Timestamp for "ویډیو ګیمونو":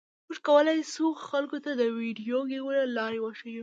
1.99-2.83